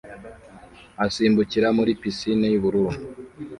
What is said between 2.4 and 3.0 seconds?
yubururu